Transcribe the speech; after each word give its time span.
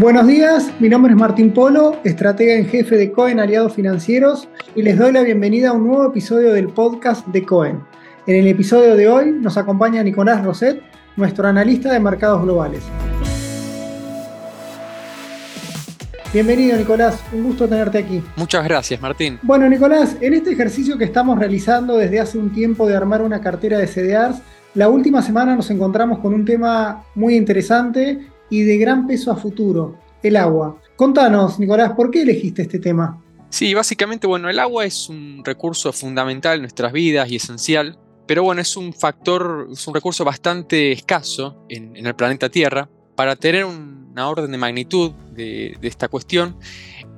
Buenos 0.00 0.26
días, 0.26 0.72
mi 0.80 0.88
nombre 0.88 1.12
es 1.12 1.18
Martín 1.18 1.52
Polo, 1.52 2.00
estratega 2.04 2.54
en 2.54 2.66
jefe 2.66 2.96
de 2.96 3.12
Cohen 3.12 3.38
Aliados 3.38 3.74
Financieros 3.74 4.48
y 4.74 4.80
les 4.80 4.96
doy 4.96 5.12
la 5.12 5.20
bienvenida 5.20 5.68
a 5.68 5.72
un 5.74 5.86
nuevo 5.86 6.06
episodio 6.06 6.54
del 6.54 6.68
podcast 6.68 7.26
de 7.26 7.44
Cohen. 7.44 7.82
En 8.26 8.36
el 8.36 8.46
episodio 8.46 8.96
de 8.96 9.06
hoy 9.10 9.30
nos 9.30 9.58
acompaña 9.58 10.02
Nicolás 10.02 10.42
Roset, 10.42 10.80
nuestro 11.16 11.46
analista 11.46 11.92
de 11.92 12.00
mercados 12.00 12.42
globales. 12.42 12.82
Bienvenido 16.32 16.78
Nicolás, 16.78 17.22
un 17.34 17.42
gusto 17.42 17.68
tenerte 17.68 17.98
aquí. 17.98 18.22
Muchas 18.36 18.64
gracias 18.64 19.02
Martín. 19.02 19.38
Bueno 19.42 19.68
Nicolás, 19.68 20.16
en 20.22 20.32
este 20.32 20.52
ejercicio 20.52 20.96
que 20.96 21.04
estamos 21.04 21.38
realizando 21.38 21.98
desde 21.98 22.20
hace 22.20 22.38
un 22.38 22.54
tiempo 22.54 22.88
de 22.88 22.96
armar 22.96 23.20
una 23.20 23.42
cartera 23.42 23.76
de 23.76 23.86
CDRs, 23.86 24.40
la 24.72 24.88
última 24.88 25.20
semana 25.20 25.54
nos 25.54 25.70
encontramos 25.70 26.20
con 26.20 26.32
un 26.32 26.46
tema 26.46 27.04
muy 27.14 27.34
interesante 27.34 28.29
y 28.50 28.62
de 28.62 28.76
gran 28.76 29.06
peso 29.06 29.30
a 29.32 29.36
futuro, 29.36 29.96
el 30.22 30.36
agua. 30.36 30.80
Contanos, 30.96 31.58
Nicolás, 31.58 31.92
¿por 31.96 32.10
qué 32.10 32.22
elegiste 32.22 32.62
este 32.62 32.78
tema? 32.78 33.22
Sí, 33.48 33.74
básicamente, 33.74 34.26
bueno, 34.26 34.48
el 34.48 34.58
agua 34.58 34.84
es 34.84 35.08
un 35.08 35.42
recurso 35.44 35.92
fundamental 35.92 36.56
en 36.56 36.62
nuestras 36.62 36.92
vidas 36.92 37.30
y 37.30 37.36
esencial, 37.36 37.98
pero 38.26 38.44
bueno, 38.44 38.60
es 38.60 38.76
un 38.76 38.92
factor, 38.92 39.68
es 39.72 39.86
un 39.88 39.94
recurso 39.94 40.24
bastante 40.24 40.92
escaso 40.92 41.64
en, 41.68 41.96
el 41.96 42.14
planeta 42.14 42.48
Tierra. 42.48 42.88
Para 43.16 43.36
tener 43.36 43.64
una 43.64 44.28
orden 44.28 44.50
de 44.50 44.56
magnitud 44.56 45.10
de, 45.32 45.76
de 45.80 45.88
esta 45.88 46.08
cuestión, 46.08 46.56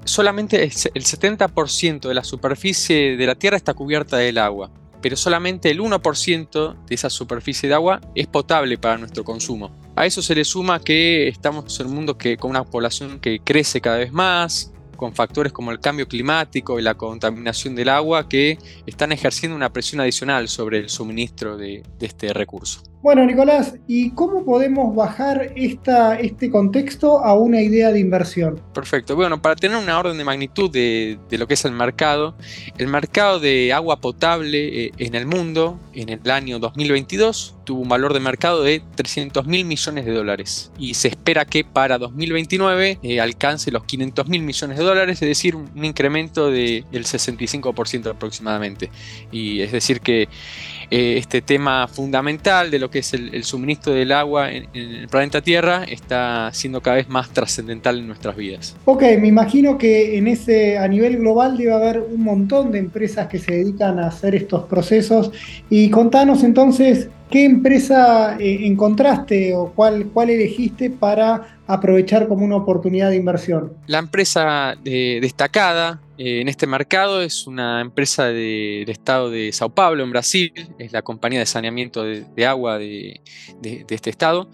solamente 0.04 0.62
el 0.62 0.70
70% 0.70 2.08
de 2.08 2.14
la 2.14 2.24
superficie 2.24 3.16
de 3.16 3.26
la 3.26 3.34
Tierra 3.34 3.56
está 3.56 3.74
cubierta 3.74 4.16
del 4.16 4.38
agua, 4.38 4.70
pero 5.02 5.16
solamente 5.16 5.70
el 5.70 5.80
1% 5.80 6.86
de 6.86 6.94
esa 6.94 7.10
superficie 7.10 7.68
de 7.68 7.74
agua 7.74 8.00
es 8.14 8.26
potable 8.26 8.78
para 8.78 8.98
nuestro 8.98 9.22
consumo. 9.22 9.81
A 9.94 10.06
eso 10.06 10.22
se 10.22 10.34
le 10.34 10.44
suma 10.44 10.80
que 10.80 11.28
estamos 11.28 11.78
en 11.80 11.86
un 11.86 11.94
mundo 11.94 12.16
que, 12.16 12.36
con 12.36 12.50
una 12.50 12.64
población 12.64 13.20
que 13.20 13.40
crece 13.40 13.80
cada 13.80 13.98
vez 13.98 14.12
más, 14.12 14.72
con 14.96 15.14
factores 15.14 15.52
como 15.52 15.70
el 15.70 15.80
cambio 15.80 16.08
climático 16.08 16.78
y 16.78 16.82
la 16.82 16.94
contaminación 16.94 17.74
del 17.74 17.88
agua 17.88 18.28
que 18.28 18.58
están 18.86 19.12
ejerciendo 19.12 19.56
una 19.56 19.72
presión 19.72 20.00
adicional 20.00 20.48
sobre 20.48 20.78
el 20.78 20.88
suministro 20.88 21.56
de 21.56 21.82
este 22.00 22.32
recurso. 22.32 22.91
Bueno, 23.02 23.26
Nicolás, 23.26 23.74
¿y 23.88 24.10
cómo 24.10 24.44
podemos 24.44 24.94
bajar 24.94 25.52
esta, 25.56 26.20
este 26.20 26.52
contexto 26.52 27.18
a 27.18 27.34
una 27.34 27.60
idea 27.60 27.90
de 27.90 27.98
inversión? 27.98 28.60
Perfecto. 28.72 29.16
Bueno, 29.16 29.42
para 29.42 29.56
tener 29.56 29.76
una 29.76 29.98
orden 29.98 30.16
de 30.16 30.22
magnitud 30.22 30.70
de, 30.70 31.18
lo 31.32 31.48
que 31.48 31.54
es 31.54 31.64
el 31.64 31.72
mercado, 31.72 32.36
el 32.78 32.86
mercado 32.86 33.40
de 33.40 33.72
agua 33.72 33.96
potable 33.96 34.84
eh, 34.84 34.92
en 34.98 35.16
el 35.16 35.26
mundo 35.26 35.80
en 35.94 36.10
el 36.10 36.30
año 36.30 36.60
2022 36.60 37.56
tuvo 37.64 37.82
un 37.82 37.88
valor 37.88 38.12
de 38.12 38.20
mercado 38.20 38.62
de 38.62 38.82
300 38.94 39.46
mil 39.46 39.64
millones 39.64 40.04
de 40.04 40.12
dólares 40.12 40.70
y 40.78 40.94
se 40.94 41.08
espera 41.08 41.44
que 41.44 41.64
para 41.64 41.98
2029 41.98 42.98
eh, 43.02 43.20
alcance 43.20 43.70
los 43.70 43.84
500 43.84 44.28
mil 44.28 44.42
millones 44.42 44.78
de 44.78 44.84
dólares, 44.84 45.22
es 45.22 45.28
decir, 45.28 45.56
un, 45.56 45.84
incremento 45.84 46.50
del 46.50 46.84
65% 46.92 48.10
aproximadamente. 48.10 48.90
Y 49.30 49.60
es 49.60 49.72
decir 49.72 50.00
que 50.00 50.28
eh, 50.94 51.16
este 51.16 51.40
tema 51.40 51.88
fundamental 51.88 52.70
de 52.70 52.78
lo 52.78 52.90
que 52.90 52.98
es 52.98 53.14
el, 53.14 53.44
suministro 53.44 53.94
del 53.94 54.12
agua 54.12 54.52
en, 54.52 54.68
el 54.74 55.08
planeta 55.08 55.40
Tierra 55.40 55.84
está 55.84 56.50
siendo 56.52 56.82
cada 56.82 56.96
vez 56.96 57.08
más 57.08 57.30
trascendental 57.30 57.98
en 57.98 58.06
nuestras 58.06 58.36
vidas. 58.36 58.76
Ok, 58.84 59.02
me 59.18 59.28
imagino 59.28 59.78
que 59.78 60.18
en 60.18 60.28
ese, 60.28 60.76
a 60.76 60.86
nivel 60.86 61.16
global 61.16 61.56
debe 61.56 61.72
haber 61.72 62.00
un 62.00 62.22
montón 62.22 62.72
de 62.72 62.80
empresas 62.80 63.26
que 63.28 63.38
se 63.38 63.52
dedican 63.52 63.98
a 63.98 64.08
hacer 64.08 64.34
estos 64.34 64.64
procesos. 64.64 65.32
Y 65.70 65.88
contanos 65.88 66.44
entonces 66.44 67.08
¿Qué 67.32 67.46
empresa 67.46 68.36
eh, 68.38 68.66
encontraste 68.66 69.54
o 69.54 69.72
cuál, 69.72 70.10
cuál 70.12 70.28
elegiste 70.28 70.90
para 70.90 71.56
aprovechar 71.66 72.28
como 72.28 72.44
una 72.44 72.56
oportunidad 72.56 73.08
de 73.08 73.16
inversión? 73.16 73.72
La 73.86 74.00
empresa 74.00 74.76
eh, 74.84 75.18
destacada 75.22 75.98
eh, 76.18 76.40
en 76.40 76.48
este 76.48 76.66
mercado 76.66 77.22
es 77.22 77.46
una 77.46 77.80
empresa 77.80 78.26
del 78.26 78.88
estado 78.88 79.30
de 79.30 79.52
Sao 79.52 79.70
Paulo, 79.70 80.02
en 80.02 80.10
Brasil, 80.10 80.52
es 80.78 80.92
la 80.92 81.02
compañía 81.02 81.40
de 81.40 81.46
saneamiento 81.46 82.02
de, 82.02 82.46
agua 82.46 82.78
de, 82.78 83.20
este 83.62 84.10
estado 84.10 84.50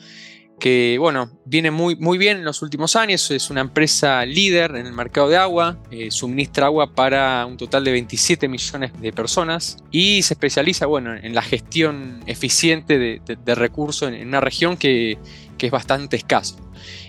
que 0.58 0.96
bueno, 0.98 1.30
viene 1.44 1.70
muy, 1.70 1.96
muy 1.96 2.18
bien 2.18 2.38
en 2.38 2.44
los 2.44 2.62
últimos 2.62 2.96
años, 2.96 3.30
es 3.30 3.50
una 3.50 3.60
empresa 3.60 4.24
líder 4.26 4.76
en 4.76 4.86
el 4.86 4.92
mercado 4.92 5.28
de 5.28 5.36
agua, 5.36 5.78
eh, 5.90 6.10
suministra 6.10 6.66
agua 6.66 6.94
para 6.94 7.46
un 7.46 7.56
total 7.56 7.84
de 7.84 7.92
27 7.92 8.48
millones 8.48 8.92
de 9.00 9.12
personas 9.12 9.76
y 9.90 10.22
se 10.22 10.34
especializa 10.34 10.86
bueno, 10.86 11.14
en 11.14 11.34
la 11.34 11.42
gestión 11.42 12.20
eficiente 12.26 12.98
de, 12.98 13.54
recursos 13.54 14.12
en, 14.12 14.26
una 14.26 14.40
región 14.40 14.76
que, 14.76 15.18
que 15.56 15.66
es 15.66 15.72
bastante 15.72 16.16
escasa. 16.16 16.56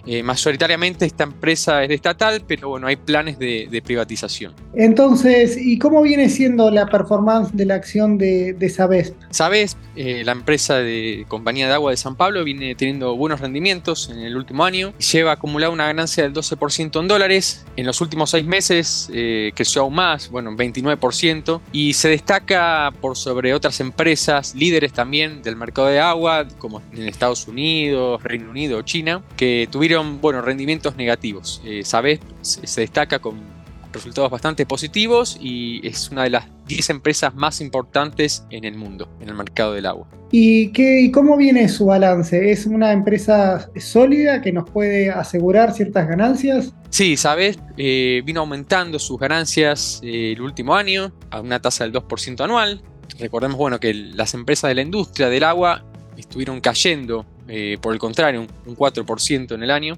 Eh, 0.06 0.24
mayoritariamente 0.24 1.06
esta 1.06 1.24
empresa 1.24 1.84
es 1.84 1.92
estatal, 1.92 2.42
pero 2.48 2.70
bueno, 2.70 2.88
hay 2.88 2.96
planes 2.96 3.38
de, 3.38 3.81
privatización. 3.86 4.54
Entonces, 4.76 5.58
¿y 5.60 5.78
cómo 5.78 6.02
viene 6.02 6.30
siendo 6.30 6.70
la 6.70 6.88
performance 6.88 7.56
de 7.56 7.66
la 7.66 7.76
acción 7.76 8.18
de, 8.18 8.54
de 8.54 8.70
Sabesp? 8.70 9.16
Sabesp, 9.30 9.78
eh, 9.96 10.24
la 10.26 10.34
empresa 10.34 10.78
de 10.78 11.26
compañía 11.28 11.68
de 11.68 11.74
agua 11.74 11.92
de 11.92 11.98
San 11.98 12.16
Pablo, 12.16 12.44
viene 12.44 12.76
teniendo 12.76 13.16
buenos 13.16 13.39
rendimientos 13.40 14.10
en 14.10 14.20
el 14.20 14.36
último 14.36 14.66
año. 14.66 14.94
Lleva 15.12 15.34
acumulado 15.34 15.74
una 15.74 15.88
ganancia 15.88 16.24
del 16.24 16.34
12% 16.34 17.00
en 17.00 17.08
dólares. 17.08 17.66
En 17.76 17.86
los 17.86 18.02
últimos 18.02 18.30
seis 18.30 18.46
meses 18.46 19.10
eh, 19.14 19.52
creció 19.56 19.82
aún 19.82 19.96
más, 19.96 20.30
bueno, 20.30 20.52
29%. 20.52 21.62
Y 21.72 21.94
se 21.94 22.10
destaca 22.10 22.94
por 23.02 23.18
sobre 23.18 23.54
otras 23.54 23.80
empresas 23.80 24.56
líderes 24.56 24.94
también 24.94 25.42
del 25.42 25.56
mercado 25.56 25.88
de 25.88 26.00
agua, 26.00 26.48
como 26.58 26.82
en 26.94 27.08
Estados 27.08 27.48
Unidos, 27.48 28.22
Reino 28.24 28.50
Unido 28.50 28.82
China, 28.82 29.22
que 29.38 29.68
tuvieron 29.72 30.22
bueno, 30.22 30.42
rendimientos 30.42 30.96
negativos. 30.96 31.62
Eh, 31.66 31.84
Sabes 31.84 32.20
se, 32.42 32.82
destaca 32.82 33.20
con 33.20 33.59
resultados 33.92 34.30
bastante 34.30 34.66
positivos 34.66 35.38
y 35.40 35.86
es 35.88 36.10
una 36.10 36.24
de 36.24 36.30
las 36.32 36.46
10 36.68 36.90
empresas 36.92 37.34
más 37.34 37.62
importantes 37.62 38.44
en 38.52 38.64
el 38.64 38.76
mundo, 38.76 39.10
en 39.20 39.30
el 39.30 39.36
mercado 39.36 39.74
del 39.74 39.86
agua. 39.86 40.08
¿Y, 40.32 40.72
qué, 40.72 41.10
cómo 41.12 41.38
viene 41.38 41.68
su 41.70 41.88
balance? 41.88 42.52
¿Es 42.52 42.66
una 42.66 42.92
empresa 42.92 43.70
sólida 43.78 44.42
que 44.42 44.52
nos 44.52 44.70
puede 44.70 45.10
asegurar 45.10 45.74
ciertas 45.74 46.08
ganancias? 46.08 46.74
Sí, 46.90 47.18
Sabes 47.18 47.58
eh, 47.78 48.22
vino 48.26 48.42
aumentando 48.42 49.00
sus 49.00 49.20
ganancias 49.20 50.00
eh, 50.04 50.34
el 50.34 50.42
último 50.42 50.76
año 50.76 51.12
a 51.32 51.42
una 51.42 51.60
tasa 51.60 51.84
del 51.84 51.94
2% 51.94 52.44
anual. 52.44 52.82
Recordemos 53.20 53.58
bueno, 53.58 53.80
que 53.80 53.94
las 53.94 54.34
empresas 54.34 54.70
de 54.70 54.76
la 54.76 54.82
industria 54.82 55.30
del 55.30 55.44
agua 55.44 55.84
estuvieron 56.16 56.62
cayendo 56.62 57.26
eh, 57.52 57.80
por 57.82 57.94
el 57.94 58.00
contrario, 58.00 58.46
un, 58.66 58.76
4% 58.76 59.56
en 59.56 59.64
el 59.64 59.72
año. 59.72 59.98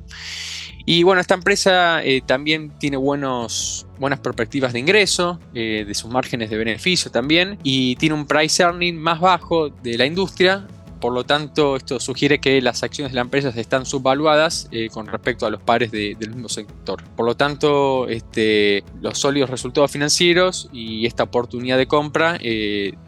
Y 0.91 1.03
bueno, 1.03 1.21
esta 1.21 1.35
empresa 1.35 2.03
eh, 2.03 2.21
también 2.25 2.77
tiene 2.77 2.97
buenos, 2.97 3.87
buenas 3.97 4.19
perspectivas 4.19 4.73
de 4.73 4.79
ingreso, 4.79 5.39
eh, 5.53 5.85
de 5.87 5.93
sus 5.93 6.11
márgenes 6.11 6.49
de 6.49 6.57
beneficio 6.57 7.09
también, 7.09 7.57
y 7.63 7.95
tiene 7.95 8.13
un 8.13 8.25
price 8.25 8.61
earning 8.61 8.97
más 8.97 9.21
bajo 9.21 9.69
de 9.69 9.97
la 9.97 10.05
industria. 10.05 10.67
Por 10.99 11.13
lo 11.13 11.23
tanto, 11.23 11.77
esto 11.77 11.97
sugiere 12.01 12.39
que 12.41 12.61
las 12.61 12.83
acciones 12.83 13.13
de 13.13 13.15
la 13.15 13.21
empresa 13.21 13.53
están 13.55 13.85
subvaluadas 13.85 14.69
con 14.91 15.07
respecto 15.07 15.45
a 15.45 15.49
los 15.49 15.61
pares 15.61 15.91
del 15.91 16.29
mismo 16.29 16.49
sector. 16.49 17.01
Por 17.15 17.25
lo 17.25 17.37
tanto, 17.37 18.09
este, 18.09 18.83
los 19.01 19.17
sólidos 19.17 19.49
resultados 19.49 19.89
financieros 19.89 20.69
y 20.73 21.05
esta 21.05 21.23
oportunidad 21.23 21.77
de 21.77 21.87
compra 21.87 22.37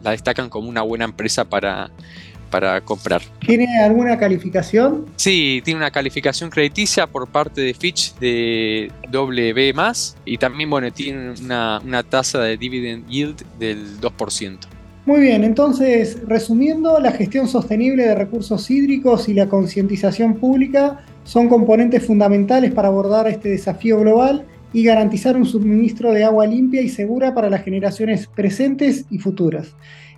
la 0.02 0.10
destacan 0.10 0.48
como 0.48 0.70
una 0.70 0.82
buena 0.82 1.04
empresa 1.04 1.44
para, 1.44 1.92
para 2.54 2.80
comprar. 2.82 3.20
¿Tiene 3.44 3.66
alguna 3.82 4.16
calificación? 4.16 5.06
Sí, 5.16 5.60
tiene 5.64 5.78
una 5.78 5.90
calificación 5.90 6.50
crediticia 6.50 7.08
por 7.08 7.26
parte 7.26 7.60
de 7.60 7.74
Fitch 7.74 8.14
de 8.20 8.92
WB 9.10 9.74
y 10.24 10.38
también 10.38 10.70
bueno, 10.70 10.92
tiene 10.92 11.32
una, 11.32 11.80
una 11.84 12.04
tasa 12.04 12.42
de 12.42 12.56
dividend 12.56 13.08
yield 13.08 13.42
del 13.58 14.00
2%. 14.00 14.58
Muy 15.04 15.20
bien, 15.20 15.42
entonces, 15.42 16.20
resumiendo, 16.28 17.00
la 17.00 17.10
gestión 17.10 17.48
sostenible 17.48 18.06
de 18.06 18.14
recursos 18.14 18.70
hídricos 18.70 19.28
y 19.28 19.34
la 19.34 19.48
concientización 19.48 20.36
pública 20.36 21.04
son 21.24 21.48
componentes 21.48 22.06
fundamentales 22.06 22.70
para 22.70 22.86
abordar 22.86 23.26
este 23.26 23.48
desafío 23.48 23.98
global 23.98 24.46
y 24.72 24.84
garantizar 24.84 25.36
un 25.36 25.44
suministro 25.44 26.12
de 26.12 26.22
agua 26.22 26.46
limpia 26.46 26.82
y 26.82 26.88
segura 26.88 27.34
para 27.34 27.50
las 27.50 27.64
generaciones 27.64 28.28
presentes 28.28 29.06
y 29.10 29.18
futuras. 29.18 29.74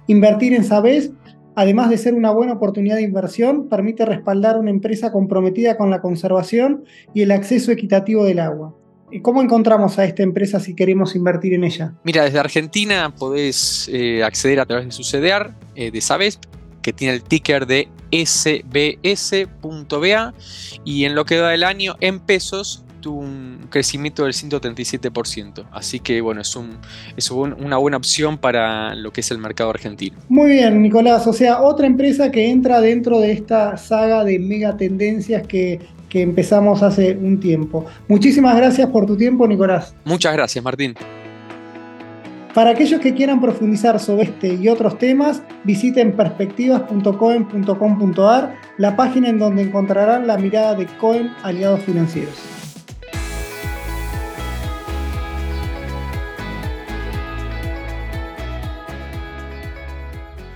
Invertir 0.07 0.53
en 0.53 0.65
SABES 0.65 1.11
además 1.57 1.91
de 1.91 1.99
ser 1.99 2.15
una 2.15 2.31
buena 2.31 2.53
oportunidad 2.53 2.95
de 2.97 3.03
inversión, 3.03 3.69
permite 3.69 4.05
respaldar 4.05 4.59
una 4.59 4.71
empresa 4.71 5.11
comprometida 5.11 5.77
con 5.77 5.91
la 5.91 6.01
conservación 6.01 6.85
y 7.15 7.23
el 7.23 7.33
acceso 7.33 7.73
equitativo 7.73 8.25
del 8.25 8.39
agua. 8.39 8.77
¿Cómo 9.23 9.41
encontramos 9.41 9.99
a 9.99 10.05
esta 10.05 10.23
empresa 10.23 10.61
si 10.61 10.75
queremos 10.75 11.17
invertir 11.17 11.55
en 11.55 11.65
ella? 11.65 11.95
Mira, 12.05 12.25
desde 12.25 12.39
Argentina 12.39 13.13
podés 13.17 13.89
eh, 13.93 14.23
acceder 14.23 14.61
a 14.61 14.67
través 14.67 14.87
de 14.87 14.93
su 14.93 15.03
CDR 15.03 15.53
eh, 15.75 15.91
de 15.91 16.01
Sabesp, 16.01 16.43
que 16.83 16.93
tiene 16.93 17.15
el 17.15 17.23
ticker 17.23 17.67
de 17.67 17.89
sbs.ba 18.13 19.15
y 20.85 21.05
en 21.05 21.15
lo 21.15 21.25
que 21.25 21.37
da 21.37 21.49
del 21.49 21.65
año 21.65 21.97
en 22.01 22.21
pesos 22.21 22.86
un 23.05 23.67
crecimiento 23.71 24.25
del 24.25 24.33
137%. 24.33 25.67
Así 25.73 26.01
que 26.01 26.21
bueno, 26.21 26.41
es, 26.41 26.57
un, 26.57 26.79
es 27.17 27.31
una 27.31 27.77
buena 27.77 27.97
opción 27.97 28.39
para 28.39 28.95
lo 28.95 29.13
que 29.13 29.21
es 29.21 29.31
el 29.31 29.39
mercado 29.39 29.71
argentino. 29.71 30.17
Muy 30.29 30.53
bien, 30.53 30.83
Nicolás. 30.83 31.27
O 31.27 31.33
sea, 31.33 31.63
otra 31.63 31.87
empresa 31.87 32.31
que 32.31 32.51
entra 32.51 32.81
dentro 32.81 33.21
de 33.21 33.33
esta 33.33 33.77
saga 33.77 34.25
de 34.25 34.39
mega 34.39 34.77
tendencias 34.77 35.47
que 35.47 35.81
que 36.09 36.23
empezamos 36.23 36.83
hace 36.83 37.17
un 37.17 37.39
tiempo. 37.41 37.85
Muchísimas 38.09 38.57
gracias 38.57 38.89
por 38.91 39.07
tu 39.07 39.17
tiempo, 39.17 39.47
Nicolás. 39.47 39.95
Muchas 40.05 40.33
gracias, 40.33 40.65
Martín. 40.65 40.97
Para 42.55 42.71
aquellos 42.71 43.01
que 43.03 43.13
quieran 43.13 43.39
profundizar 43.41 44.01
sobre 44.01 44.25
este 44.25 44.55
y 44.55 44.67
otros 44.69 44.99
temas, 44.99 45.43
visiten 45.65 46.17
perspectivas.coen.com.ar, 46.17 48.57
la 48.79 48.97
página 48.97 49.29
en 49.29 49.39
donde 49.39 49.61
encontrarán 49.61 50.27
la 50.27 50.39
mirada 50.39 50.75
de 50.75 50.87
Cohen 50.87 51.33
Aliados 51.43 51.83
Financieros. 51.83 52.66